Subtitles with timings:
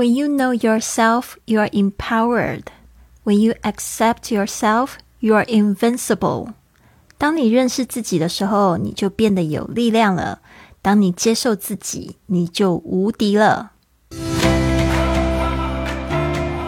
[0.00, 2.62] When you know yourself, you are empowered.
[3.22, 6.54] When you accept yourself, you are invincible.
[7.18, 10.38] 当你认识自己的时候，你就变得有力量了。
[10.80, 13.72] 当你接受自己，你就无敌了。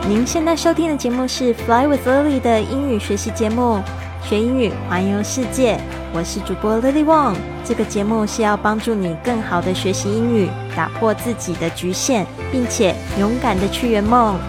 [0.07, 3.81] 您现在收听的节目是《Fly with Lily》的英语学习节目，
[4.23, 5.81] 学英语环游世界。
[6.13, 7.37] 我是主播 Lily Wong。
[7.65, 14.40] 这个节目是要帮助你更好的学习英语，打破自己的局限，并且勇敢的去圆梦。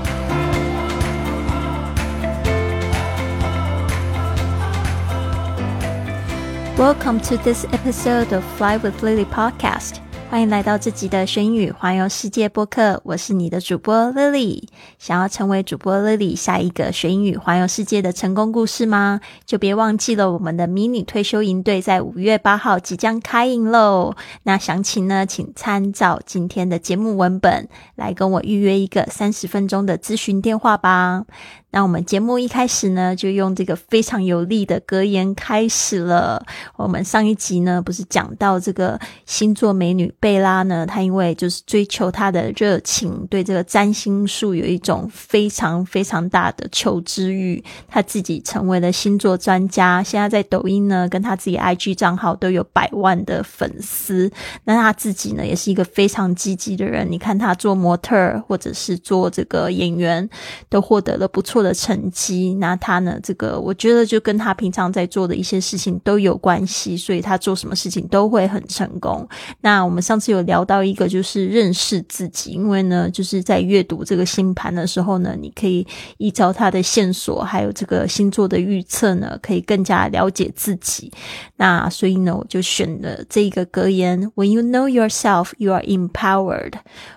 [6.78, 10.00] Welcome to this episode of Fly with Lily podcast.
[10.33, 14.63] 欢迎来到这集的学英语环游世界播客，我是你的主播 Lily。
[14.97, 19.21] 想要成为主播 Lily 下一个学英语环游世界的成功故事吗？
[19.45, 24.15] 就别忘记了我们的迷你退休营队在五月八号即将开营喽。
[24.41, 31.25] 那详情呢，请参照今天的节目文本来跟我预约一个三十分钟的咨询电话吧。
[31.73, 36.45] 那我们节目一开始呢，就用这个非常有力的格言开始了。
[36.75, 40.85] 我们上一集呢，不是讲到这个星座美女贝拉呢？
[40.85, 50.03] 她因为就是追求她的热情，对这个占星术有一种非常非常大的求知欲，她自己成为了星座专家。
[50.03, 54.31] 现在在抖音呢，跟她自己 IG 账号都有百万的粉丝。
[54.65, 57.07] 那她自己呢，也是一个非常积极的人。
[57.09, 60.29] 你看她做模特，或者是做这个演员，
[60.69, 61.62] 都获得了不错。
[61.63, 63.17] 的成绩，那他呢？
[63.23, 69.25] 这个我觉得就跟他平常在做的一些事情都有关系，所以他做什么事情都会很成功。
[69.61, 81.11] 那我们上次有聊到一个，就是认识自己，因为呢，就是在阅读这个星盘的时候呢，你可以依照他的线索，还有这个星座的预测呢，可以更加了解自己。
[81.55, 86.73] 那所以呢，我就选了这一个格言：When you know yourself, you are empowered.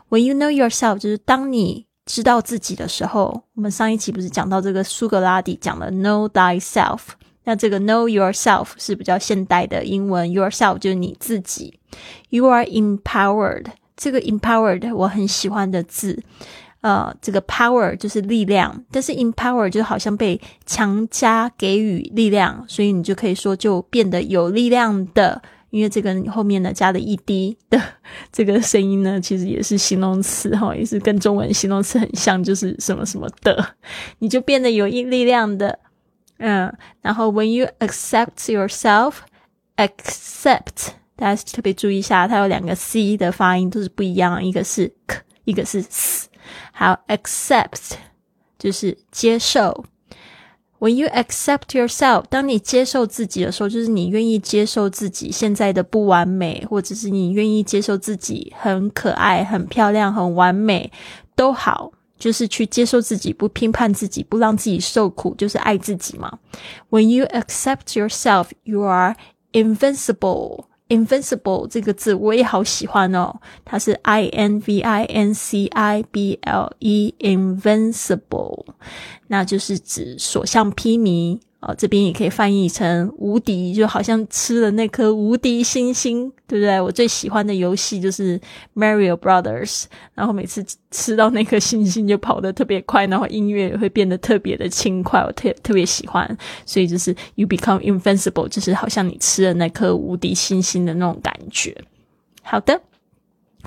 [0.08, 1.85] When you know yourself，就是当你。
[2.06, 7.00] 知道自己的时候，我们上一期不是讲到这个苏格拉底讲了 “know thyself”，
[7.44, 11.78] 那这个 “know yourself” 是比较现代的英文，“yourself” 就是你自己。
[12.30, 13.66] You are empowered，
[13.96, 16.22] 这个 “empowered” 我很喜欢的字，
[16.80, 25.42] 呃，这个 “power” 就是力量，但是 “empower” 就好像被强加给予力量，所以你就可以说就变得有力量的。
[25.70, 27.78] 因为这个后面呢加了 e d 的
[28.32, 33.74] 这个声音呢，其实也是形容词哈，也是跟中文形容词很像，就是什么什么的，
[34.18, 35.78] 你就变得有力力量的，
[36.38, 36.72] 嗯。
[37.02, 46.28] 然后 when you accept yourself，accept，大家特别注意一下，它有两个 c 的发音都是不一样，一个是 k，一个是 s，
[46.72, 47.94] 还有 accept
[48.58, 49.84] 就是接受。
[50.78, 60.92] When you accept yourself，当你接受自己的时候，就是你愿意接受自己现在的不完美，或者是你愿意接受自己很可爱、很漂亮、很完美
[61.34, 66.38] 都好，就是去接受自己，不批判自己，不让自己受苦，就是爱自己嘛。
[66.90, 69.16] When you accept yourself, you are
[69.52, 70.66] invincible.
[70.88, 78.64] Invincible 这个字我也好喜欢哦，它是 I N V I N C I B L E，Invincible，
[79.26, 81.40] 那就是指所向披靡。
[81.66, 86.80] 哦，这边也可以翻译成无敌，就好像吃了那颗无敌星星，对不对？
[86.80, 88.40] 我最喜欢的游戏就是
[88.76, 96.38] Mario Brothers，然后每次吃到那颗星星就跑得特别快，然后音乐也会变得特别的轻快，我特特别喜欢。
[96.64, 101.76] 所以就是 You become invincible，就是好像你吃了那颗无敌星星的那种感觉。
[102.42, 102.80] 好的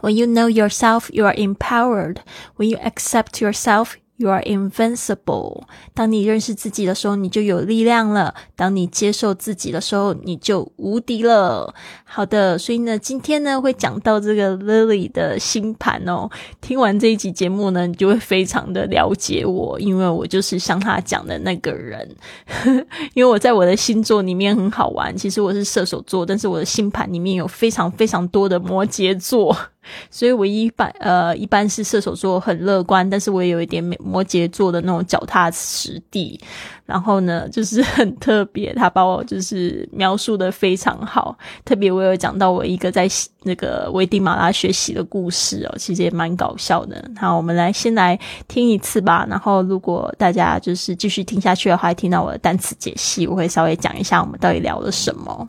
[0.02, 2.20] ，When you know yourself, you are empowered.
[2.56, 3.96] When you accept yourself.
[4.20, 5.64] You are invincible。
[5.94, 11.74] 当你认识自己的时候，你就有力量了；当你接受自己的时候，你就无敌了。
[12.04, 16.30] 好的，所以呢，今天呢会讲到这个 Lily 的星盘哦。
[16.60, 22.14] 听完这一集节目呢，你就会非常的了解我，因为我就是像他讲的那个人。
[23.16, 29.56] 因为我在我的星座里面很好玩，其实我是射手座，但是我的星盘里面有非常非常多的摩羯座。
[30.10, 36.40] 所以，我一般呃，一般是射手座很乐观，但是我也有一点摩羯座的那种脚踏实地。
[36.86, 41.38] 然后呢，就是很特别，他把我就是描述的非常好。
[41.64, 43.08] 特别我有讲到我一个在
[43.44, 47.00] 那个危地马拉学习的故事哦，其实也蛮搞笑的。
[47.16, 49.24] 好，我们来先来听一次吧。
[49.30, 55.48] 然后，如果大家就是继续听下去的话，听到我的单词解析，我会稍微讲一下我们到底聊了什么。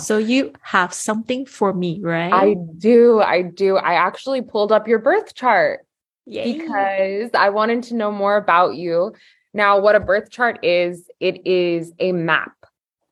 [0.00, 2.32] So you have something for me, right?
[2.32, 3.20] I do.
[3.20, 3.76] I do.
[3.76, 5.80] I actually pulled up your birth chart
[6.26, 6.58] Yay.
[6.58, 9.12] because I wanted to know more about you.
[9.54, 12.52] Now, what a birth chart is, it is a map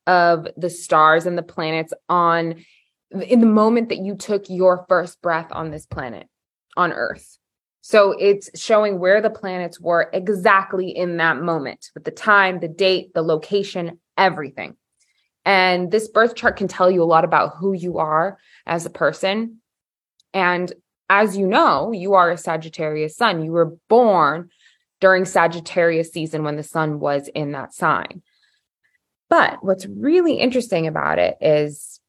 [0.07, 2.57] of the stars and the planets on
[3.11, 6.29] in the moment that you took your first breath on this planet,
[6.77, 7.39] on Earth.
[7.81, 12.69] So it's showing where the planets were exactly in that moment with the time, the
[12.69, 14.77] date, the location, everything.
[15.45, 18.91] And this birth chart can tell you a lot about who you are as a
[18.91, 19.59] person.
[20.33, 20.73] And
[21.11, 23.45] as you know, you are a Sagittarius sun.
[23.45, 24.51] You were born
[25.01, 28.23] during Sagittarius season when the sun was in that sign.
[29.29, 32.01] But what's really interesting about it is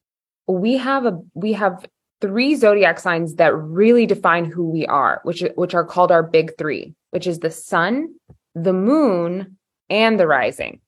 [0.47, 1.85] we have a we have
[2.21, 6.57] three zodiac signs that really define who we are, which which are called our big
[6.57, 8.15] 3, which is the sun,
[8.53, 9.57] the moon,
[9.89, 10.79] and the rising.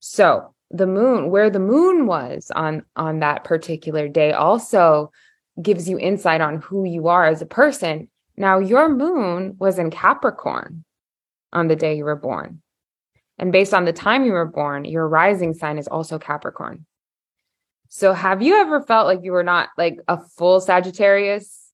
[0.00, 5.10] So, the moon, where the moon was on on that particular day also
[5.60, 8.08] gives you insight on who you are as a person.
[8.36, 10.84] Now, your moon was in Capricorn
[11.52, 12.62] on the day you were born.
[13.38, 16.86] And based on the time you were born, your rising sign is also Capricorn.
[17.88, 21.72] So, have you ever felt like you were not like a full Sagittarius?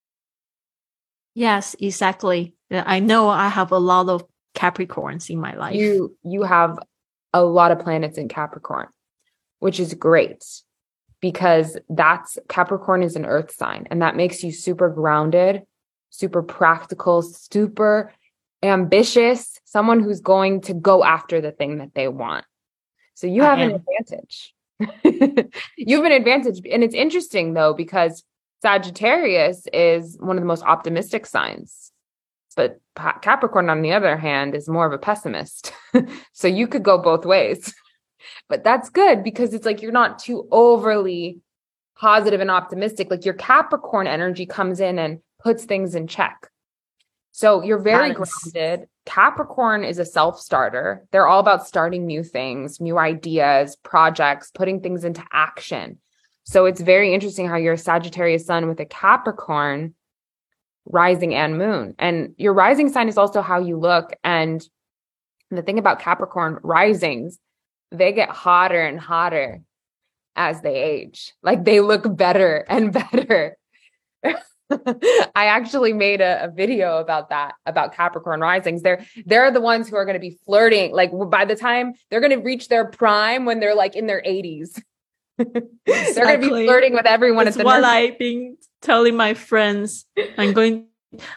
[1.34, 2.54] Yes, exactly.
[2.70, 4.24] I know I have a lot of
[4.54, 5.74] Capricorns in my life.
[5.74, 6.78] You you have
[7.34, 8.86] a lot of planets in Capricorn,
[9.58, 10.44] which is great
[11.20, 15.62] because that's Capricorn is an earth sign and that makes you super grounded,
[16.10, 18.12] super practical, super
[18.62, 22.44] ambitious, someone who's going to go after the thing that they want.
[23.14, 24.54] So you have an advantage.
[25.76, 26.60] you have an advantage.
[26.70, 28.22] And it's interesting though, because
[28.62, 31.90] Sagittarius is one of the most optimistic signs.
[32.54, 32.80] But
[33.22, 35.72] Capricorn, on the other hand, is more of a pessimist.
[36.32, 37.74] so you could go both ways
[38.48, 41.40] but that's good because it's like you're not too overly
[41.96, 43.10] positive and optimistic.
[43.10, 46.48] Like your Capricorn energy comes in and puts things in check.
[47.32, 48.88] So you're very grounded.
[49.06, 51.04] Capricorn is a self starter.
[51.10, 55.98] They're all about starting new things, new ideas, projects, putting things into action.
[56.44, 59.94] So it's very interesting how you're a Sagittarius sun with a Capricorn
[60.86, 61.94] rising and moon.
[61.98, 64.14] And your rising sign is also how you look.
[64.22, 64.66] And
[65.50, 67.38] the thing about Capricorn risings
[67.94, 69.60] they get hotter and hotter
[70.36, 71.32] as they age.
[71.42, 73.56] Like they look better and better.
[74.24, 78.82] I actually made a, a, video about that, about Capricorn risings.
[78.82, 80.92] They're they're the ones who are going to be flirting.
[80.92, 84.22] Like by the time they're going to reach their prime when they're like in their
[84.22, 84.80] 80s.
[85.36, 87.46] they're going to be flirting with everyone.
[87.46, 90.06] It's what I've been telling my friends.
[90.38, 90.86] I'm going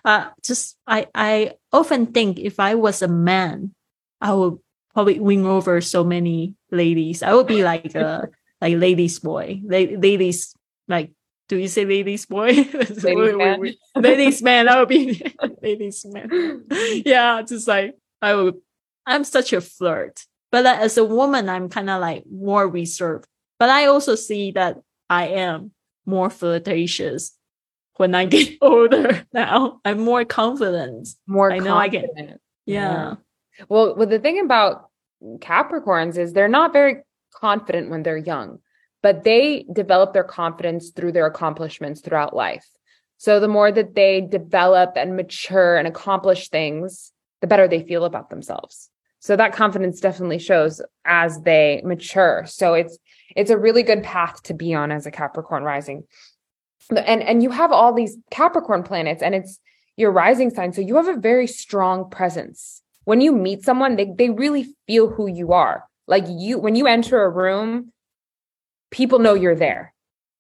[0.04, 3.74] uh just I I often think if I was a man,
[4.22, 4.60] I would
[4.94, 7.24] probably win over so many ladies.
[7.24, 8.30] I would be like a
[8.62, 10.54] like ladies boy, La- ladies
[10.88, 11.12] like.
[11.48, 12.48] Do you say ladies boy?
[12.76, 13.64] Ladies man.
[13.96, 14.68] ladies man.
[14.68, 15.24] I would be
[15.64, 16.28] ladies man.
[17.08, 18.60] yeah, just like I would.
[19.06, 23.32] I'm such a flirt, but like, as a woman, I'm kind of like more reserved.
[23.60, 24.76] But I also see that
[25.10, 25.72] I am
[26.06, 27.37] more flirtatious
[27.98, 29.82] when I get older now.
[29.86, 31.10] I'm more confident.
[31.28, 32.12] More I know confident.
[32.18, 33.16] I get yeah.
[33.70, 34.90] Well, well, the thing about
[35.40, 37.04] Capricorns is they're not very
[37.34, 38.60] confident when they're young,
[39.02, 42.68] but they develop their confidence through their accomplishments throughout life.
[43.18, 47.12] So the more that they develop and mature and accomplish things,
[47.42, 48.90] the better they feel about themselves.
[49.20, 52.46] So that confidence definitely shows as they mature.
[52.48, 52.98] So it's
[53.36, 56.04] it's a really good path to be on as a Capricorn rising.
[56.90, 59.60] And and you have all these Capricorn planets and it's
[59.98, 60.74] your rising sign.
[60.74, 65.08] So you have a very strong presence when you meet someone, they, they really feel
[65.08, 65.86] who you are.
[66.08, 67.94] Like you, when you enter a room,
[68.92, 69.94] people know you're there.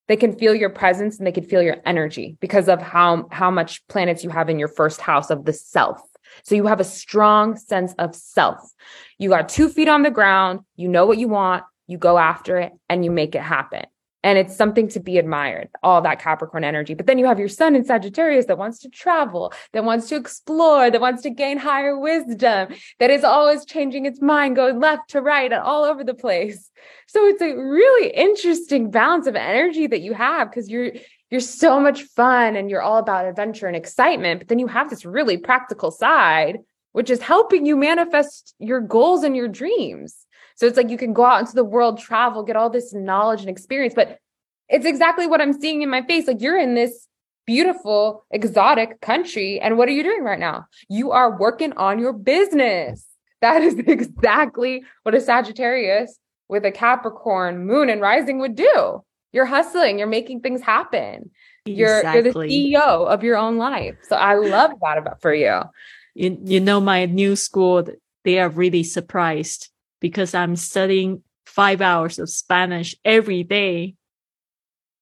[0.09, 3.49] They can feel your presence and they can feel your energy because of how, how
[3.51, 6.01] much planets you have in your first house of the self.
[6.43, 8.69] So you have a strong sense of self.
[9.17, 10.59] You got two feet on the ground.
[10.75, 11.63] You know what you want.
[11.87, 13.85] You go after it and you make it happen
[14.27, 16.93] and it's something to be admired all that capricorn energy.
[16.93, 20.17] But then you have your sun in sagittarius that wants to travel that wants to
[20.17, 25.11] explore that wants to gain higher wisdom that is always changing its mind going left
[25.11, 26.69] to right and all over the place.
[27.07, 30.91] So it's a really interesting balance of energy that you have because you're
[31.31, 34.41] you're so much fun and you're all about adventure and excitement.
[34.41, 36.57] But then you have this really practical side
[36.91, 40.25] which is helping you manifest your goals and your dreams
[40.57, 43.41] so it's like you can go out into the world, travel, get all this knowledge
[43.41, 44.19] and experience, but
[44.69, 46.27] it's exactly what I'm seeing in my face.
[46.27, 47.07] Like you're in this
[47.45, 49.59] beautiful, exotic country.
[49.61, 50.65] And what are you doing right now?
[50.89, 53.05] You are working on your business.
[53.41, 56.17] That is exactly what a Sagittarius
[56.49, 59.03] with a Capricorn moon and rising would do.
[59.33, 61.29] You're hustling, you're making things happen.
[61.65, 63.95] You're, you're the CEO of your own life.
[64.09, 65.61] So I love that about for you.
[66.15, 67.87] You, you know, my new school,
[68.23, 73.95] they are really surprised because I'm studying five hours of Spanish every day.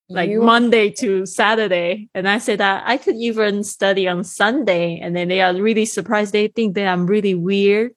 [0.10, 0.42] like you...
[0.42, 2.10] Monday to Saturday.
[2.14, 5.00] And I said that I could even study on Sunday.
[5.00, 6.34] And then they are really surprised.
[6.34, 7.92] They think that I'm really weird.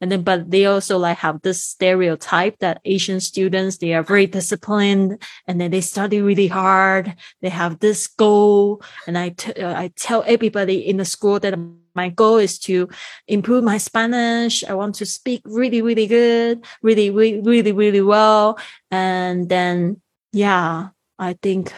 [0.00, 4.26] And then, but they also like have this stereotype that Asian students, they are very
[4.26, 7.14] disciplined and then they study really hard.
[7.40, 8.82] They have this goal.
[9.06, 11.54] And I, uh, I tell everybody in the school that
[11.94, 12.88] my goal is to
[13.26, 14.64] improve my Spanish.
[14.64, 18.58] I want to speak really, really good, really, really, really, really well.
[18.90, 20.00] And then,
[20.32, 21.72] yeah, I think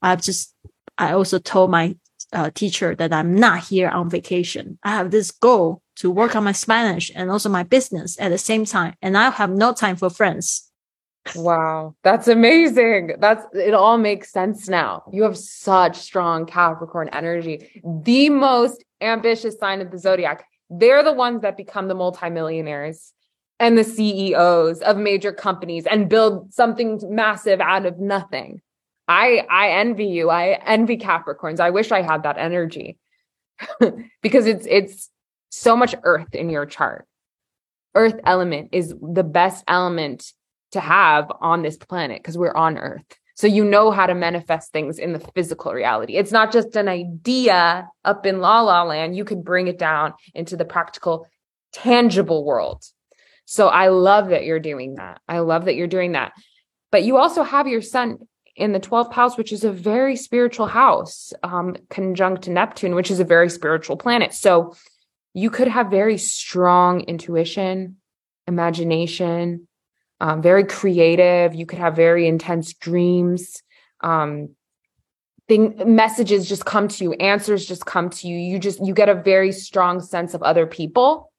[0.00, 0.54] I've just,
[0.98, 1.96] I also told my
[2.32, 4.78] uh, teacher that I'm not here on vacation.
[4.82, 8.38] I have this goal to work on my Spanish and also my business at the
[8.38, 8.94] same time.
[9.02, 10.70] And I have no time for friends.
[11.36, 13.12] Wow, that's amazing.
[13.20, 15.04] That's it all makes sense now.
[15.12, 17.80] You have such strong Capricorn energy.
[17.84, 20.44] The most ambitious sign of the zodiac.
[20.70, 23.12] They're the ones that become the multimillionaires
[23.60, 28.60] and the CEOs of major companies and build something massive out of nothing.
[29.08, 30.30] I I envy you.
[30.30, 31.60] I envy Capricorns.
[31.60, 32.98] I wish I had that energy.
[34.22, 35.10] because it's it's
[35.50, 37.06] so much earth in your chart.
[37.94, 40.32] Earth element is the best element
[40.72, 43.04] to have on this planet because we're on earth.
[43.34, 46.16] So you know how to manifest things in the physical reality.
[46.16, 49.16] It's not just an idea up in la la land.
[49.16, 51.26] You can bring it down into the practical,
[51.72, 52.84] tangible world.
[53.44, 55.20] So I love that you're doing that.
[55.26, 56.32] I love that you're doing that.
[56.90, 58.18] But you also have your son
[58.54, 63.18] in the 12th house, which is a very spiritual house, um, conjunct Neptune, which is
[63.18, 64.34] a very spiritual planet.
[64.34, 64.74] So
[65.32, 67.96] you could have very strong intuition,
[68.46, 69.68] imagination,
[70.21, 71.55] um, very creative.
[71.55, 73.61] You could have very intense dreams.
[74.01, 74.55] Um,
[75.47, 78.37] thing messages just come to you, answers just come to you.
[78.37, 81.31] You just you get a very strong sense of other people.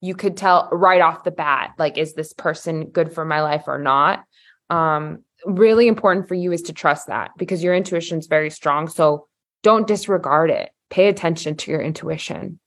[0.00, 3.64] You could tell right off the bat, like, is this person good for my life
[3.68, 4.24] or not?
[4.68, 8.88] Um, really important for you is to trust that because your intuition is very strong.
[8.88, 9.28] So
[9.62, 10.70] don't disregard it.
[10.90, 12.58] Pay attention to your intuition.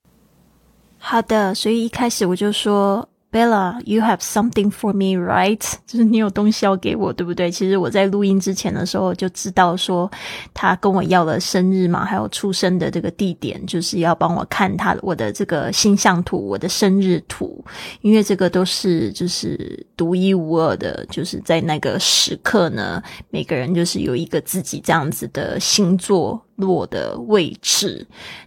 [0.98, 5.63] 好的，所以一开始我就说 Bella, you have something for me, right？
[5.87, 7.49] 就是你有东西要给我，对不对？
[7.49, 10.11] 其实我在录音之前的时候就知道说，
[10.53, 17.65] 他跟我要了生日嘛，还有出生的这个地点，就是要帮我看他我的这个星象图，我的生日图，
[18.01, 28.05] 因为这个都是就是独一无二的，就是在那个时刻呢，每个人就是有一个自己这样子的星座落的位置。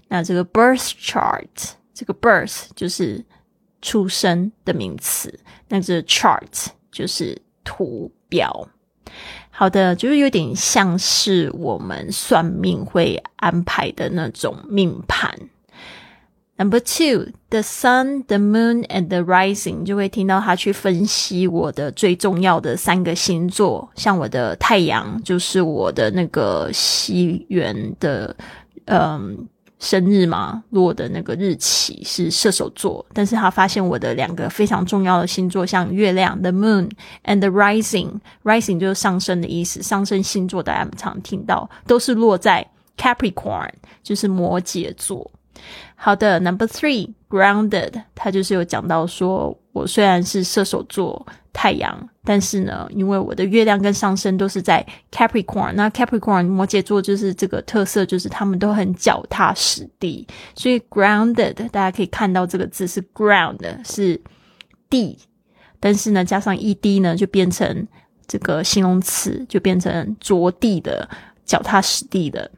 [0.10, 1.48] 那这个 birth chart，
[1.94, 3.24] 这个 birth 就是。
[3.84, 5.38] 出生的名词，
[5.68, 8.68] 那这 chart 就是图表。
[9.52, 15.38] 好的，就是有点像是我们算命会安排的那种命盘。
[16.56, 28.36] Number two, the sun, the moon, and the rising，就会听到他去分析我的最重要的三个星座，像我的太阳就是我的那个西元的，
[28.86, 29.48] 嗯。
[29.84, 36.90] 生日嘛，落的那个日期是射手座，但是他发现我的两个非常重要的星座，像月亮 the moon
[37.26, 42.66] and the rising，rising 就是上升的意思，上升星座大家常听到都是落在
[42.98, 43.70] Capricorn，
[44.02, 45.30] 就是摩羯座。
[45.96, 60.26] 好的，Number three grounded，他就是有讲到说，我虽然是射手座太阳，但是呢，因为我的月亮跟上升都是在 Capricorn，那 Capricorn 摩羯座就是这个特色，就是他们都很脚踏实地，
[60.56, 64.22] 所以 grounded 大家可以看到这个字是 ground 是
[64.90, 65.18] 地，
[65.80, 67.88] 但是呢，加上 ed 呢，就变成
[68.28, 71.10] 这个形容词，就变成着地的、
[71.46, 72.50] 脚踏实地的。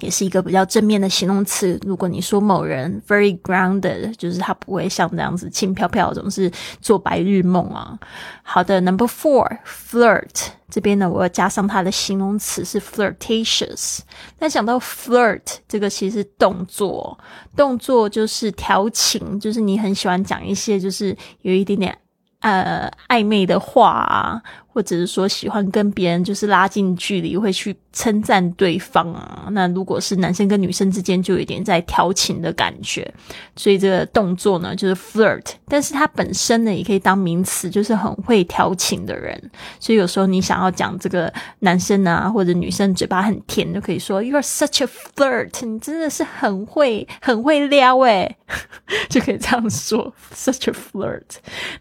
[0.00, 1.78] 也是一个比较正面的形容词。
[1.84, 7.98] 如果你说某人 very grounded，就是他不会像这样子轻飘飘，总是做白日梦啊。
[8.42, 14.00] 好的，Number four，flirt 这边呢，我要加上它的形容词是 flirtatious。
[14.38, 17.18] 那讲到 flirt 这个，其实动作，
[17.56, 21.96] 动作就是调情，就是你很喜欢讲一些，就是有一点点
[22.40, 24.42] 呃暧昧的话啊。
[24.72, 29.48] 或者是说喜欢跟别人就是拉近距离，会去称赞对方啊。
[29.50, 33.12] 那如果是男生跟女生之间，就有点在调情的感觉。
[33.54, 35.44] 所以这个动作呢，就是 flirt。
[35.68, 39.38] 但是它本身呢，也可以当名词，就是很会调情的人。
[39.78, 45.66] 所以有时候你想要讲这个男生啊，或者女生嘴巴很甜，就可以说 you are such a flirt。
[45.66, 48.36] 你真的是很会很会撩诶，
[49.10, 51.22] 就可以这样说 such a flirt。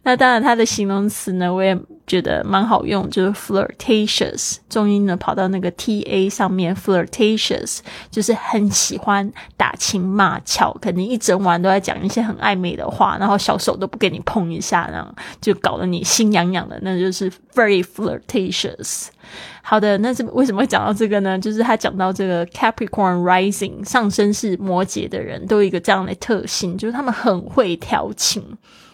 [0.04, 19.08] 那当然，它的形容词呢，我也觉得蛮好用，就是 flirtatious，重音呢跑到那个 t a 上面，flirtatious 就是很喜欢打情骂俏，肯定一整晚都在讲一些很暧昧的话，然后小手都不给你碰一下，然后就搞得你心痒痒的，那就是 very flirtatious。
[19.64, 21.38] 好的，那是为什么会讲到这个呢？
[21.38, 28.44] 就是他讲到这个 Capricorn Rising 上升是摩羯的人都有一个这样的特性，就是他们很会调情，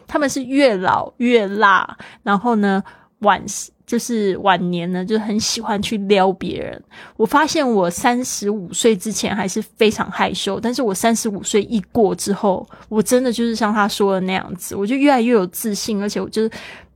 [0.08, 2.84] 他们是越老越辣，然后呢
[3.20, 3.44] 晚
[3.86, 6.82] 就是晚年呢就很喜欢去撩别人。
[7.16, 16.52] 我发现我三十五岁之前还是非常害羞，但是我三十五岁一过之后，我真的就是像他说的那样子，我就越来越有自信，而且我就是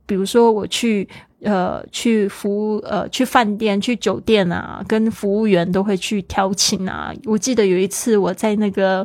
[0.06, 1.08] 比如说我去。
[1.44, 7.12] 呃，去服务呃，去饭店、去酒店啊，跟服务员都会去调情啊。
[7.24, 9.04] 我记得有一次我在那个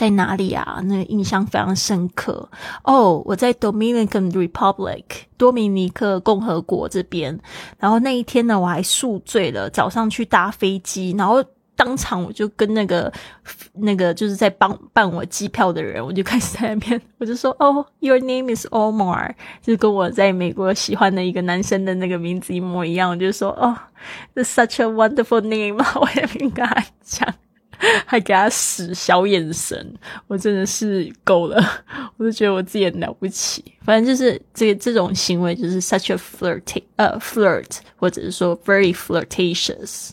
[0.00, 0.80] 在哪里啊？
[0.84, 2.48] 那个印象非常深刻
[2.84, 3.22] 哦。
[3.26, 5.04] 我在 Dominican Republic
[5.36, 7.38] 多米尼克共和国这边，
[7.78, 11.44] 然后那一天呢，我还宿醉了，早上去搭飞机，然后。
[11.76, 13.10] 当场我就跟那个
[13.72, 23.10] 那个就是在帮办我机票的人，我就开始在那边， 我就说哦，Your name is Omar，就跟我在美国喜欢的一个男生的那个名字一模一样。
[23.10, 23.74] 我就说哦
[24.34, 26.66] ，This such a wonderful name， 我也应该
[27.02, 27.34] 讲，
[28.06, 29.94] 还给他使小眼神，
[30.26, 31.60] 我真的是够了，
[32.16, 33.64] 我就觉得我自己很了不起。
[33.84, 40.10] 反正就是这这种行为就是 such a flirt 呃，flirt，或者是说 very flirtatious。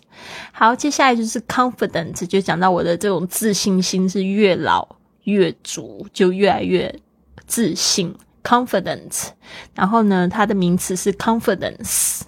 [0.51, 4.87] 好，接下来就是 confident，就讲到我的这种自信心是越老
[5.23, 6.93] 越足，就越来越
[7.45, 8.15] 自信。
[8.43, 9.31] confident，
[9.75, 12.21] 然后呢，它的名词是 confidence。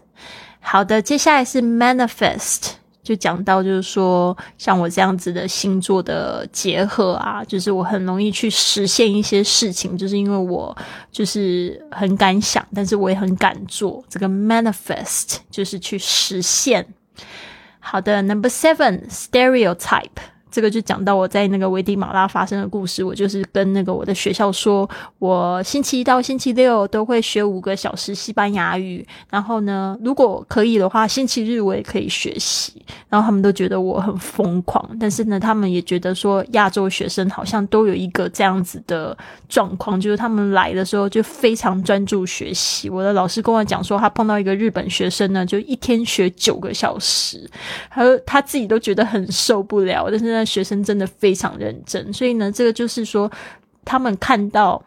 [0.59, 10.75] 好的，接下来是 manifest，就讲到就是说，像我这样子的星座的结合啊，就是我很容易去实现一些事情，就是因为我
[11.11, 14.03] 就是很敢想，但是我也很敢做。
[14.09, 16.85] 这个 manifest 就是去实现。
[17.79, 20.09] 好的，Number Seven stereotype。
[20.51, 23.03] 这个就讲到我在那个危地马拉发生的故事。
[23.03, 24.89] 我就是跟那个我的学校说，
[25.19, 29.05] 我星期一到星期六都会学五个小时西班牙语。
[29.29, 32.73] 然后呢，如果可以的话，星期日我也可以学习。
[33.09, 39.15] 然后他们都觉得我很疯狂，但是呢，他们也觉得说亚洲学生好像都有一个这样子的
[39.47, 42.89] 状况，就是他们来的时候就非常专注学习。
[42.89, 47.49] 我的老师跟我讲说，他碰到一个日本学生呢，就一天学九个小时，
[47.87, 50.38] 还有他自己都觉得很受不了，但是。
[50.39, 53.29] 那学生真的非常认真，所以呢，这个就是说，
[53.83, 54.81] 他们看到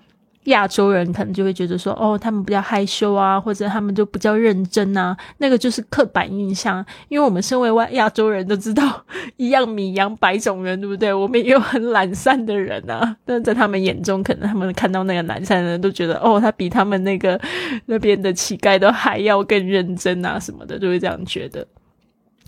[0.45, 6.83] 亚洲人，可能就会觉得说，哦，他们比较害羞啊，或者他们就比较认真啊，那个就是刻板印象。
[7.11, 9.05] 因为我们身为外亚洲人都知道，
[9.37, 11.13] 一样米养百种人，对不对？
[11.13, 17.39] 我们也有很懒散的人啊，但在他们眼中，可能他们看到那个懒散的人，都觉得，哦，他比他们那个
[17.85, 21.67] 那边的乞丐都还要更认真啊，什么的，就会这样觉得。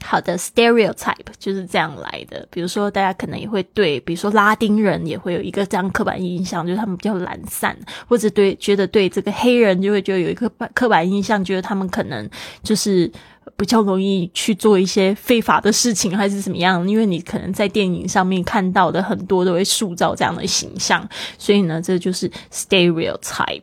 [0.02, 2.46] 好的，stereotype 就是这样来的。
[2.50, 7.76] 比如说，大家可能也会对，比如说拉丁人也会有一个这样刻板印象，就是他们比较懒散，
[8.06, 12.28] 或者对觉得对这个黑人就会觉得有一个刻板印象，觉得他们可能
[12.62, 13.10] 就是
[13.56, 16.86] 比较容易去做一些非法的事情，还是怎么样？
[16.88, 23.62] 因为你可能在电影上面看到的很多都会塑造这样的形象，所以呢，这就是 stereotype。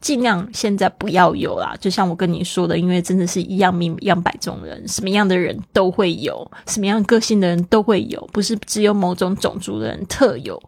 [0.00, 10.62] 尽量现在不要有啦，就像我跟你说的，因为真的是一样命一样百种人，什么样的人都会有，什么样个性的人都会有，不是只有某种种族的人特有。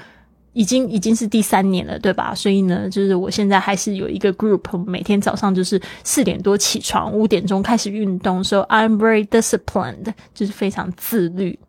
[0.54, 2.34] 已经已经是第三年了，对吧？
[2.34, 8.44] 所以呢，就是我现在还是有一个 group，每天早上就是四点多起床，五点钟开始运动。
[8.44, 11.60] So I'm very disciplined，就是非常自律。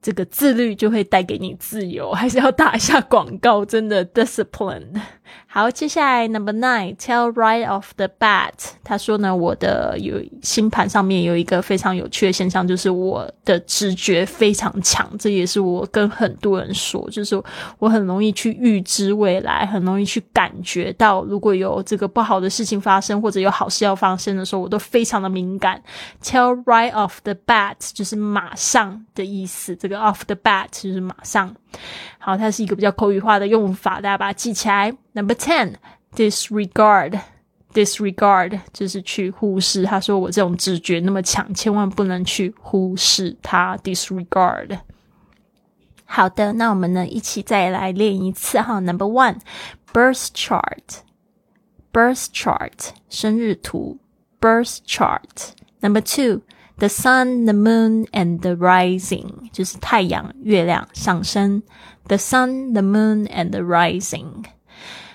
[0.00, 5.00] 这个自律就会带给你自由，还是要打一下广告，真的 disciplined。
[5.46, 8.52] 好，接下来 number nine，tell right off the bat。
[8.84, 15.10] 他说呢，我的有星盘上面有一个非常有趣的现象，就是我的直觉非常强。
[15.18, 17.40] 这也是我跟很多人说，就是
[17.78, 25.82] 我很容易去预知未来，很容易去感觉到如果有这个不好的事情发生，或者有好事要发生的时候，我都非常的敏感。
[26.22, 31.54] tell right off the bat 就是马上的意思，这个 off the bat 就是马上。
[32.26, 34.92] 好，它是一个比较口语化的用法，大家把它记起来。
[35.12, 35.74] Number ten,
[36.16, 37.20] disregard,
[37.72, 39.84] disregard 就是去忽视。
[39.84, 43.76] 他说我这种直觉那么强，千万不能去忽视它。
[43.76, 44.76] disregard。
[46.04, 48.80] 好的，那我们呢一起再来练一次哈。
[48.80, 49.38] Number one,
[49.92, 51.02] birth chart。
[51.92, 54.00] birth chart 生日图
[54.40, 55.52] birth chart.
[55.78, 56.40] Number two,
[56.77, 61.63] the sun, the moon, and the rising 就是太阳、月亮上升。
[62.07, 64.45] The sun, the moon, and the rising.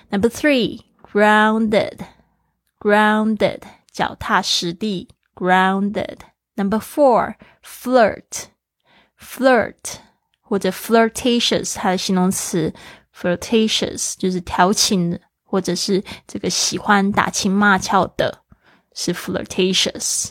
[0.09, 1.99] Number three, grounded,
[2.79, 3.61] grounded
[3.91, 6.19] 脚踏实地 grounded.
[6.55, 8.45] Number four, flirt,
[9.19, 9.97] flirt
[10.41, 12.73] 或者 flirtatious 它的形容词
[13.13, 18.43] flirtatious 就是调情或者是这个喜欢打情骂俏的，
[18.93, 20.29] 是 flirtatious。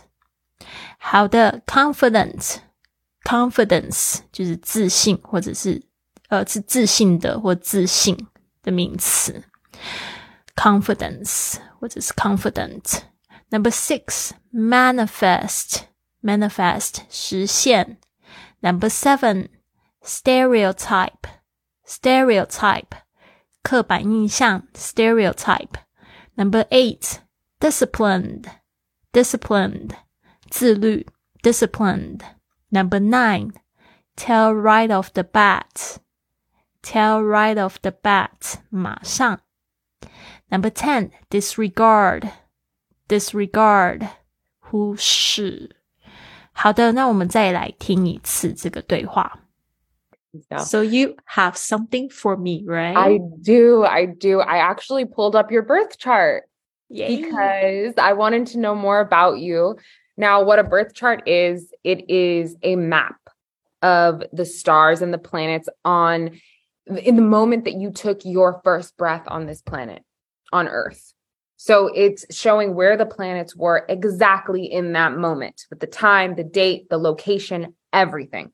[1.01, 5.83] 好的，confident，confidence 就是自信或者是
[6.29, 8.27] 呃是自信的或自信
[8.63, 9.43] 的名词，
[10.55, 15.83] confidence 或者是 confident。Number six, manifest,
[16.23, 17.99] manifest 实现。
[18.61, 19.49] Number seven,
[20.03, 21.29] stereotype,
[21.87, 22.91] stereotype
[23.63, 27.19] 刻板印象 stereotype。Number eight,
[27.61, 28.47] disciplined,
[29.13, 29.91] disciplined
[30.51, 31.07] 自律
[31.43, 32.21] disciplined.
[32.71, 33.53] Number nine,
[34.17, 35.99] tell right off the bat,
[36.83, 39.41] tell right off the bat 马上。
[40.49, 42.31] Number ten, disregard,
[43.09, 44.09] disregard
[44.59, 45.77] 忽视。
[46.53, 49.41] 好的，那我们再来听一次这个对话。
[50.59, 52.95] So you have something for me, right?
[52.95, 53.85] I do.
[53.85, 54.41] I do.
[54.41, 56.45] I actually pulled up your birth chart
[56.89, 57.23] Yay.
[57.23, 59.79] because I wanted to know more about you.
[60.22, 63.18] now, what a birth chart is, it is a map
[63.82, 66.40] of the stars and the planets on
[66.86, 70.04] in the moment that you took your first breath on this planet,
[70.54, 71.12] on Earth.
[71.58, 76.44] So it's showing where the planets were exactly in that moment with the time, the
[76.44, 78.52] date, the location, everything.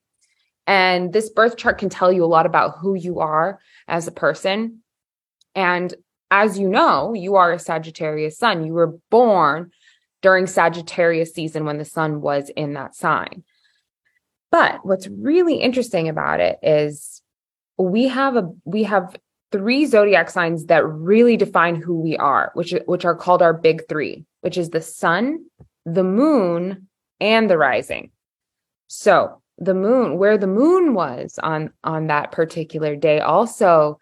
[0.67, 4.11] And this birth chart can tell you a lot about who you are as a
[4.13, 4.83] person.
[5.53, 5.93] And
[6.31, 8.65] as you know, you are a Sagittarius sun.
[8.65, 9.71] You were born
[10.21, 13.43] during Sagittarius season when the sun was in that sign.
[14.51, 17.21] But what's really interesting about it is
[17.77, 19.15] we have a we have
[19.51, 23.87] three zodiac signs that really define who we are, which which are called our big
[23.87, 25.45] 3, which is the sun,
[25.85, 26.87] the moon,
[27.19, 28.11] and the rising.
[28.87, 33.99] So, the moon where the moon was on on that particular day also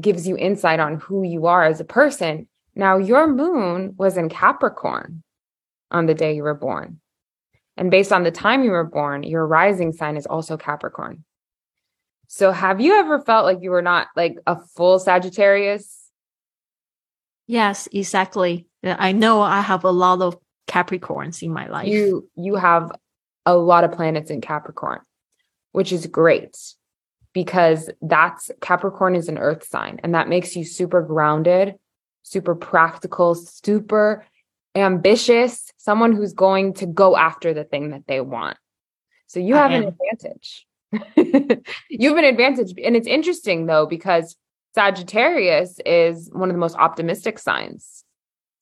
[0.00, 4.28] gives you insight on who you are as a person now your moon was in
[4.28, 5.24] capricorn
[5.90, 7.00] on the day you were born.
[7.76, 11.24] And based on the time you were born your rising sign is also capricorn.
[12.26, 16.10] So have you ever felt like you were not like a full sagittarius?
[17.46, 18.66] Yes exactly.
[18.84, 20.36] Uh, I know i have a lot of
[20.68, 21.88] capricorns in my life.
[21.88, 22.92] You you have
[23.46, 25.00] a lot of planets in Capricorn,
[25.72, 26.56] which is great
[27.32, 31.74] because that's Capricorn is an earth sign and that makes you super grounded,
[32.22, 34.26] super practical, super
[34.74, 38.56] ambitious, someone who's going to go after the thing that they want.
[39.26, 40.66] So you have an advantage.
[41.90, 42.72] you have an advantage.
[42.82, 44.36] And it's interesting though, because
[44.74, 48.04] Sagittarius is one of the most optimistic signs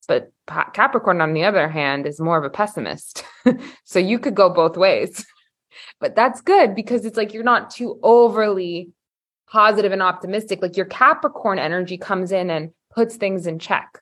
[0.07, 0.31] but
[0.73, 3.23] Capricorn, on the other hand, is more of a pessimist.
[3.83, 5.25] so you could go both ways.
[5.99, 8.91] but that's good because it's like you're not too overly
[9.49, 10.61] positive and optimistic.
[10.61, 14.01] Like your Capricorn energy comes in and puts things in check.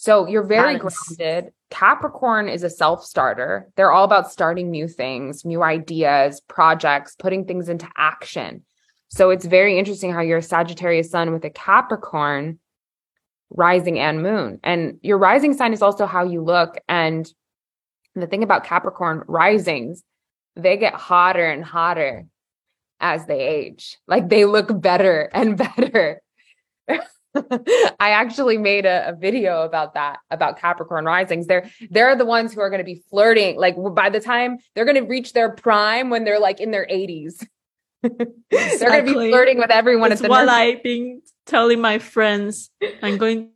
[0.00, 1.52] So you're very grounded.
[1.68, 3.68] Capricorn is a self starter.
[3.76, 8.64] They're all about starting new things, new ideas, projects, putting things into action.
[9.10, 12.60] So it's very interesting how you're a Sagittarius sun with a Capricorn
[13.50, 14.58] rising and moon.
[14.64, 16.78] And your rising sign is also how you look.
[16.88, 17.30] And
[18.14, 20.02] the thing about Capricorn risings,
[20.56, 22.24] they get hotter and hotter
[23.00, 23.98] as they age.
[24.08, 26.22] Like they look better and better.
[28.00, 31.46] I actually made a, a, video about that, about Capricorn risings.
[31.46, 33.56] They're they're the ones who are going to be flirting.
[33.56, 36.86] Like by the time they're going to reach their prime when they're like in their
[36.86, 37.46] 80s.
[38.02, 38.10] they're
[38.50, 42.70] going to be flirting with everyone it's at the what I've been telling my friends.
[43.02, 43.50] I'm going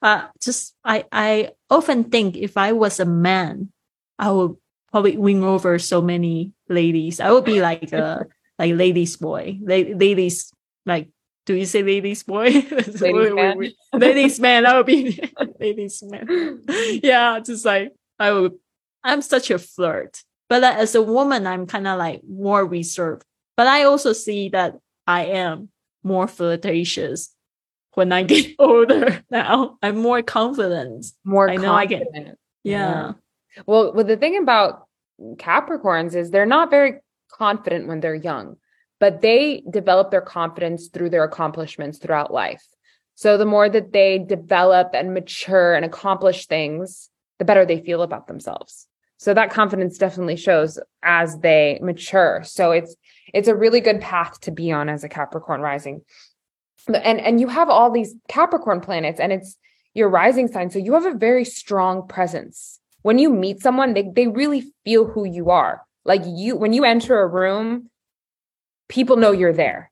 [0.00, 3.72] uh just I I often think if I was a man,
[4.18, 4.56] I would
[4.92, 7.18] probably win over so many ladies.
[7.18, 8.26] I would be like a
[8.58, 9.58] like ladies boy.
[9.62, 10.52] La- ladies
[10.84, 11.08] like
[11.46, 12.44] do you say ladies boy?
[13.00, 13.72] ladies man.
[13.94, 15.18] ladies man, I would be
[15.58, 16.62] ladies man.
[17.02, 18.52] yeah, just like I would
[19.02, 20.22] I'm such a flirt.
[20.48, 23.24] But as a woman, I'm kind of like more reserved.
[23.56, 25.70] But I also see that I am
[26.02, 27.34] more flirtatious
[27.94, 29.78] when I get older now.
[29.82, 31.06] I'm more confident.
[31.24, 32.12] More I know confident.
[32.12, 32.72] I get yeah.
[32.72, 33.12] yeah.
[33.66, 34.86] Well, well, the thing about
[35.36, 37.00] Capricorns is they're not very
[37.32, 38.56] confident when they're young,
[38.98, 42.64] but they develop their confidence through their accomplishments throughout life.
[43.14, 48.02] So the more that they develop and mature and accomplish things, the better they feel
[48.02, 48.86] about themselves.
[49.18, 52.42] So that confidence definitely shows as they mature.
[52.44, 52.94] So it's
[53.32, 56.02] it's a really good path to be on as a Capricorn rising.
[56.88, 59.56] And and you have all these Capricorn planets and it's
[59.94, 60.70] your rising sign.
[60.70, 62.78] So you have a very strong presence.
[63.00, 65.82] When you meet someone, they, they really feel who you are.
[66.04, 67.90] Like you, when you enter a room,
[68.88, 69.90] people know you're there.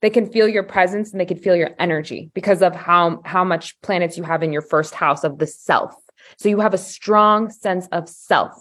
[0.00, 3.44] They can feel your presence and they can feel your energy because of how, how
[3.44, 5.94] much planets you have in your first house of the self.
[6.38, 8.52] So you have a strong sense of self.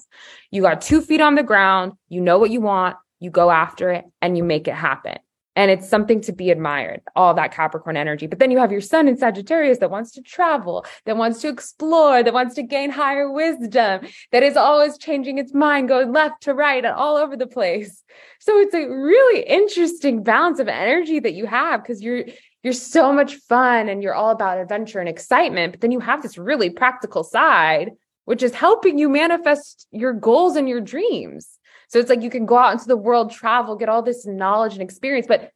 [0.52, 1.94] You got two feet on the ground.
[2.10, 2.98] You know what you want.
[3.20, 5.18] You go after it and you make it happen
[5.62, 8.26] and it's something to be admired all that capricorn energy.
[8.26, 11.50] But then you have your sun in sagittarius that wants to travel that wants to
[11.50, 16.42] explore that wants to gain higher wisdom that is always changing its mind going left
[16.44, 18.04] to right and all over the place.
[18.40, 22.26] So it's a really interesting balance of energy that you have because you're
[22.64, 25.74] you're so much fun and you're all about adventure and excitement.
[25.74, 27.92] But then you have this really practical side
[28.26, 31.60] which is helping you manifest your goals and your dreams
[31.92, 34.74] so it's like you can go out into the world, travel, get all this knowledge
[34.74, 35.52] and experience, but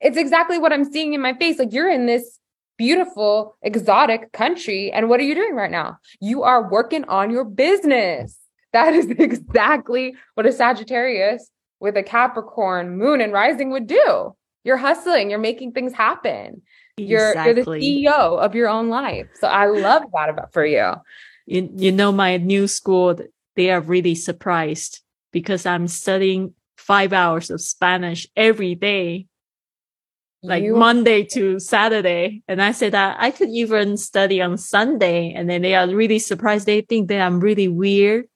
[0.00, 1.58] it's exactly what I'm seeing in my face.
[1.58, 2.38] Like you're in this
[2.78, 4.92] beautiful, exotic country.
[4.92, 5.98] And what are you doing right now?
[6.20, 8.38] You are working on your business.
[8.72, 11.50] That is exactly what a Sagittarius
[11.80, 14.36] with a Capricorn moon and rising would do.
[14.62, 16.62] You're hustling, you're making things happen.
[16.98, 19.26] You're, you're the CEO of your own life.
[19.40, 20.92] So I love that about for you.
[21.46, 23.18] You, you know, my new school,
[23.56, 25.00] they are really surprised
[25.32, 29.26] because I'm studying five hours of Spanish every day,
[30.42, 30.76] like you...
[30.76, 32.42] Monday to Saturday.
[32.48, 35.32] And I said that I could even study on Sunday.
[35.34, 36.66] And then they are really surprised.
[36.66, 38.26] They think that I'm really weird.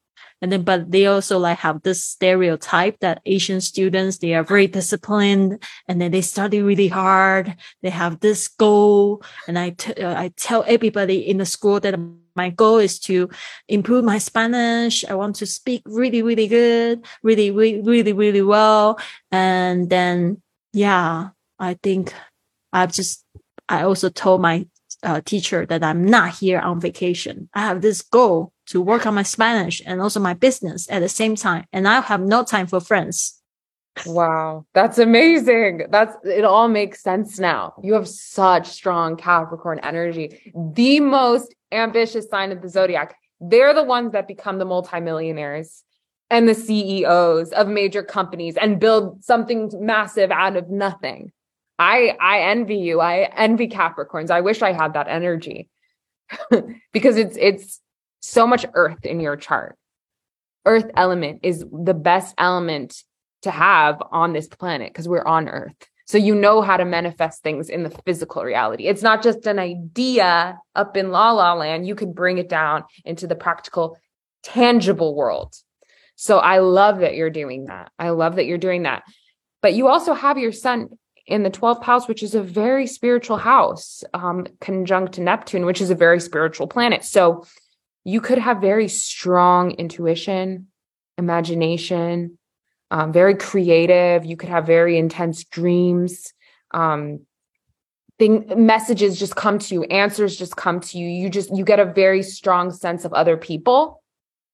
[0.44, 4.66] And then, but they also like have this stereotype that Asian students, they are very
[4.66, 7.56] disciplined and then they study really hard.
[7.80, 9.22] They have this goal.
[9.48, 11.98] And I, t- uh, I tell everybody in the school that
[12.36, 13.30] my goal is to
[13.68, 15.02] improve my Spanish.
[15.06, 19.00] I want to speak really, really good, really, really, really, really well.
[19.32, 20.42] And then,
[20.74, 22.12] yeah, I think
[22.70, 23.24] I've just,
[23.70, 24.66] I also told my
[25.02, 27.48] uh, teacher that I'm not here on vacation.
[27.54, 31.08] I have this goal to work on my Spanish and also my business at the
[31.08, 31.64] same time.
[31.72, 33.40] And I have no time for friends.
[34.04, 35.86] Wow, that's amazing.
[35.90, 37.74] That's it all makes sense now.
[37.84, 40.52] You have such strong Capricorn energy.
[40.56, 43.14] The most ambitious sign of the zodiac.
[43.40, 45.84] They're the ones that become the multimillionaires
[46.28, 51.30] and the CEOs of major companies and build something massive out of nothing.
[51.78, 53.00] I I envy you.
[53.00, 54.32] I envy Capricorns.
[54.32, 55.68] I wish I had that energy.
[56.92, 57.80] because it's it's
[58.24, 59.76] so much earth in your chart.
[60.64, 63.02] Earth element is the best element
[63.42, 65.74] to have on this planet because we're on earth.
[66.06, 68.86] So you know how to manifest things in the physical reality.
[68.86, 71.86] It's not just an idea up in la la land.
[71.86, 73.98] You can bring it down into the practical,
[74.42, 75.54] tangible world.
[76.16, 77.90] So I love that you're doing that.
[77.98, 79.02] I love that you're doing that.
[79.62, 80.90] But you also have your sun
[81.26, 85.90] in the 12th house, which is a very spiritual house, um, conjunct Neptune, which is
[85.90, 87.02] a very spiritual planet.
[87.02, 87.46] So
[88.04, 90.68] you could have very strong intuition,
[91.16, 92.38] imagination,
[92.90, 94.24] um, very creative.
[94.24, 96.32] You could have very intense dreams.
[96.70, 97.20] Um,
[98.18, 101.08] thing messages just come to you, answers just come to you.
[101.08, 104.02] You just you get a very strong sense of other people.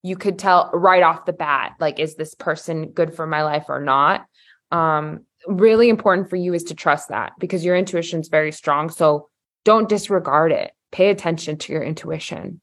[0.03, 3.67] You could tell right off the bat, like, is this person good for my life
[3.69, 4.25] or not?
[4.71, 8.89] Um, really important for you is to trust that because your intuition is very strong.
[8.89, 9.29] So
[9.65, 10.73] don't disregard it.
[10.93, 12.61] Pay attention to your intuition.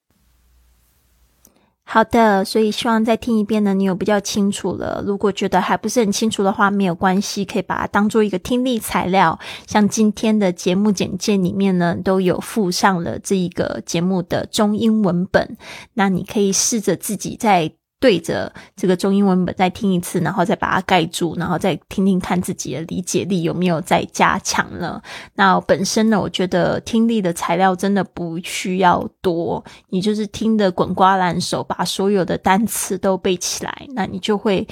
[1.89, 5.01] 好的，所以希望再听一遍呢，你有比较清楚了。
[5.07, 9.39] 如果觉得还不是很清楚的话，没有关系，可以把它当做一个听力材料。
[9.65, 15.55] 像今天的节目简介里面呢，都有附上了这一个节目的中英文本，
[15.93, 17.71] 那你可以试着自己在。
[17.99, 25.01] 对着这个中英文本再听一次，然后再把它盖住，然后再听听看自己的理解力有没有再加强了。
[25.35, 34.67] 那本身呢，我觉得听力的材料真的不需要多，你就是听得滚瓜烂熟，把所有的单词都背起来，那你就会。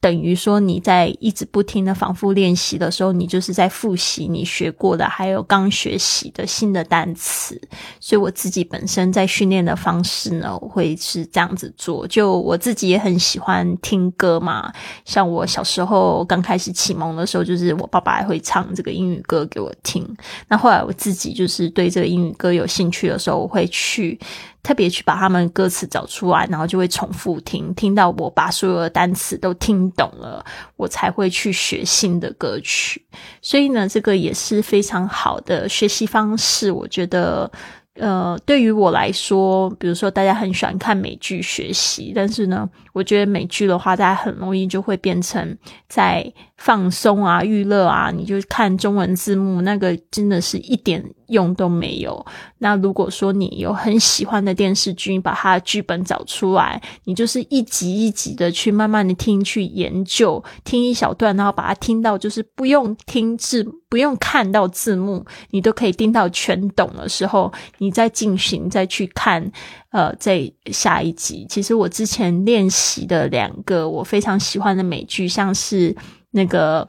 [0.00, 7.60] 等于说你在一直不停的反复练习的时候，你就是在复习你学过的，还有刚学习的新的单词。
[7.98, 12.06] 所以我自己本身在训练的方式呢，我会是这样子做。
[12.06, 14.72] 就我自己也很喜欢听歌嘛，
[15.04, 20.06] 像我小时候刚开始启蒙的时候，就是我爸爸还会唱这个英语歌给我听。
[20.46, 24.16] 那后来我自己就是对这个英语歌有兴趣的时候，我会去
[24.62, 30.44] 特别去把他们歌词找出来，然后就会重复听，听到我把所有的单词都听懂了，
[30.76, 33.04] 我才会去学新的歌曲。
[33.40, 37.50] 所以呢，这个也是非常好的学习方式，我觉得。
[38.00, 52.24] 呃，对于我来说，比如说大家很喜欢看美剧学习，但是呢，我觉得美剧的话，大家很容易就会变成在放松啊、娱乐啊，你就看中文字幕，那个真的是一点用都没有。
[52.58, 69.50] 那如果说你有很喜欢的电视剧，把它的剧本找出来，你就是一集一集的去慢慢的听、去研究，听一小段，然后把它听到，就是不用听字、不用看到字幕，你都可以听到全懂的时候，你再进行再去看，
[69.90, 71.46] 呃，在下一集。
[71.48, 75.96] 其实我之前练习的两个我非常喜欢的美剧，像是
[76.32, 76.88] 那个。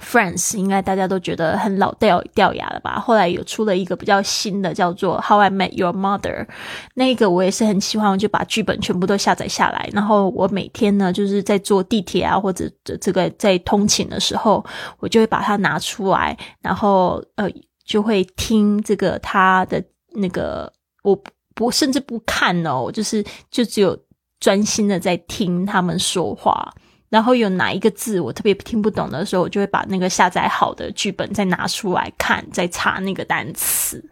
[0.00, 2.98] Friends 应该大家都觉得很老掉掉牙了吧？
[3.00, 6.44] 后来有出了一个比较新的，叫做《How I Met Your Mother》，
[6.94, 14.64] 那个我也是很喜欢，我就把剧本全部都下载下来，然后我每天呢就是在坐地铁啊，或者这个在通勤的时候，
[14.98, 17.48] 我就会把它拿出来，然后呃
[17.84, 19.82] 就会听这个他的
[20.14, 20.70] 那个，
[21.02, 21.18] 我
[21.54, 23.96] 不甚至不看哦，就是就只有
[24.40, 26.74] 专心的在听他们说话。
[27.14, 34.04] 然后有哪一个字我特别听不懂的时候，我就会把那个下载好的剧本再拿出来看，再查那个单词。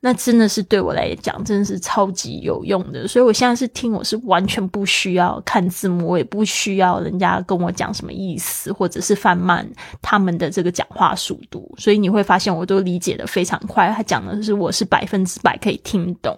[0.00, 3.08] 那真的是对我来讲，真的是超级有用的。
[3.08, 9.68] 所以我现在是听，我是完全不需要看字幕，我也不需要人家跟我讲什么意思，或者是放慢
[10.00, 11.68] 他们的这个讲话速度。
[11.78, 13.88] 所以你会发现，我都理解的非常快。
[13.88, 16.36] 他讲的是，我是百分之百可以听懂，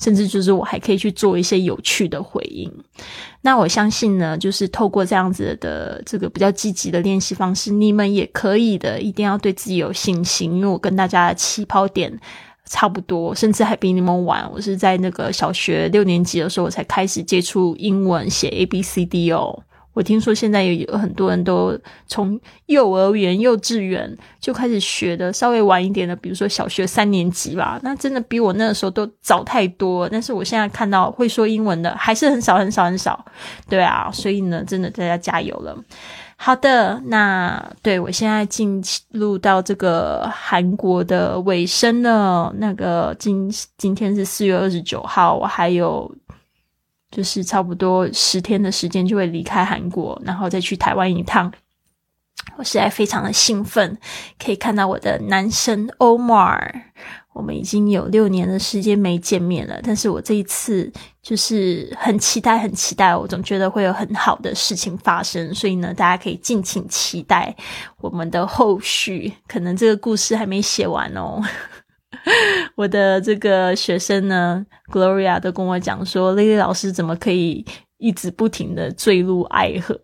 [0.00, 2.72] 甚至就是我还可以去做一些有趣的回应。
[3.42, 9.00] 那我相信呢，就是透过这样子的这个比较积极的练习方式，你们也可以的。
[9.00, 12.16] 一定要对自己有信心，因为我跟大家的起跑点。
[12.70, 14.48] 差不多，甚至还比你们晚。
[14.54, 19.64] 我是在那个小学六年级的时候，我才开始接触英文，写 A B C D 哦。
[19.92, 27.78] 我听说现在有有很多人都从幼儿园、幼稚园就开始学的，稍微晚一点的，比如说小学三年级吧。
[27.82, 30.08] 那真的比我那个时候都早太多。
[30.08, 33.22] 但是我现在看到会说英文的还是很少、很少、很少。
[33.68, 35.76] 对啊，所以呢，真的大家加油了。
[36.42, 42.50] 好的，那对我现在进入到这个韩国的尾声了。
[42.56, 46.10] 那个今今天是四月二十九号，我还有
[47.10, 51.52] 就是差不多十天的时间就会离开韩国，然后再去台湾一趟。
[52.56, 53.98] 我实在非常的兴奋，
[54.42, 56.84] 可以看到我的男神 Omar。
[57.32, 63.16] 我们已经有六年的时间没见面了，但是我这一次就是很期待，很期待。
[63.16, 67.54] 我总觉得会有很好的事情发生，所以呢，大家可以敬请期待
[67.98, 69.32] 我们的后续。
[69.46, 71.40] 可能这个故事还没写完哦。
[72.74, 77.64] 我的这个学生呢，Gloria 都跟我讲说，Lily 老师怎么可以
[77.98, 79.98] 一直不停的坠入爱河？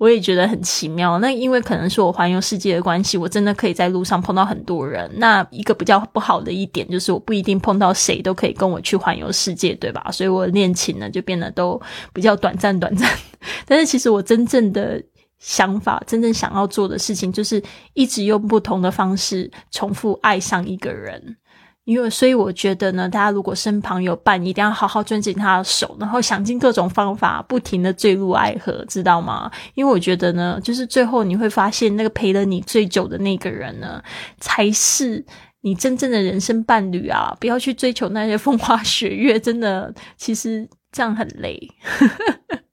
[0.00, 1.18] 我也觉得很奇妙。
[1.18, 5.10] 那因为可能是我环游世界的关系，我真的可以在路上碰到很多人。
[5.16, 10.10] 那一个比较不好的一点就是，我不一定碰到谁都可以跟我去环游世界，对吧？
[10.10, 11.78] 所以我的恋情呢就变得都
[12.14, 13.06] 比较短暂，短暂。
[13.68, 15.02] 但是其实我真正的
[15.38, 21.36] 想法，真正想要做的事情，就是一直用不同的方式重复爱上一个人。
[21.90, 29.50] 因为，所以我觉得呢，大家如果身旁有伴，一定要好好抓紧他的手，然后想尽各种方法，不停的坠入爱河，知道吗？
[29.74, 34.00] 因为我觉得呢，就是最后你会发现，那个陪了你最久的那个人呢，
[34.38, 35.24] 才是
[35.62, 37.36] 你真正的人生伴侣啊！
[37.40, 41.58] 不要去追求那些风花雪月，真的，其实这样很累。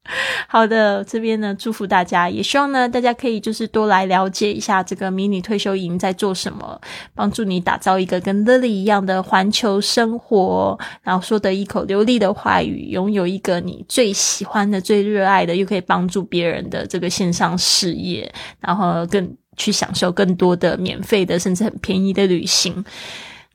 [0.48, 6.80] 好的，这边呢，祝福大家，也希望呢，大家可以就是多来了解一下这个迷你退休营在做什么，
[7.14, 22.84] 帮助你打造一个跟 Lily 一样的环球生活，然后说得一口流利的话语，拥有一个你最喜欢的、最热爱的，又可以帮助别人的这个线上事业，然后更去享受更多的免费的，甚至很便宜的旅行。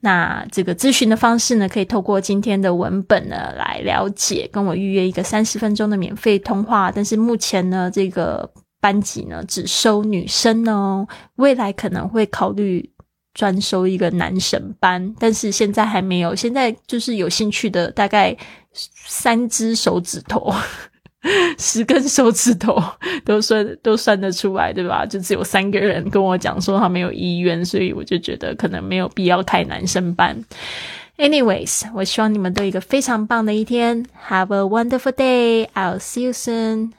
[0.04, 6.90] 那这个咨询的方式呢，可以透过今天的文本呢来了解，跟我预约一个三十分钟的免费通话。
[6.90, 12.90] 但是目前呢，这个班级呢只收女生哦，未来可能会考虑
[13.32, 16.34] 专收一个男神班，但是现在还没有。
[16.34, 18.36] 现在就是有兴趣的，大概
[18.72, 20.52] 三只手指头。
[21.58, 22.82] 十根手指头
[23.24, 25.06] 都算都算得出来，对吧？
[25.06, 30.36] 就只有三个人跟我讲说他没有意愿，所以我就觉得可能没有必要开男生班。
[31.18, 34.04] Anyways，我希望你们都有一个非常棒的一天。
[34.28, 35.68] Have a wonderful day.
[35.74, 36.92] I'll see you soon.